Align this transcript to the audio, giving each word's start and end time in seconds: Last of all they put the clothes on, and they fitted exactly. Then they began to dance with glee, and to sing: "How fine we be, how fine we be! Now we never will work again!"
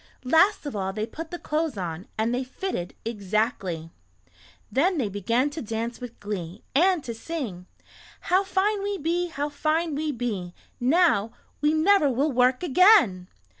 Last 0.25 0.65
of 0.65 0.75
all 0.75 0.93
they 0.93 1.05
put 1.05 1.29
the 1.29 1.37
clothes 1.37 1.77
on, 1.77 2.07
and 2.17 2.33
they 2.33 2.43
fitted 2.43 2.95
exactly. 3.05 3.91
Then 4.71 4.97
they 4.97 5.09
began 5.09 5.51
to 5.51 5.61
dance 5.61 6.01
with 6.01 6.19
glee, 6.19 6.63
and 6.73 7.03
to 7.03 7.13
sing: 7.13 7.67
"How 8.21 8.43
fine 8.43 8.81
we 8.81 8.97
be, 8.97 9.27
how 9.27 9.49
fine 9.49 9.93
we 9.93 10.11
be! 10.11 10.55
Now 10.79 11.33
we 11.61 11.75
never 11.75 12.09
will 12.09 12.31
work 12.31 12.63
again!" 12.63 13.27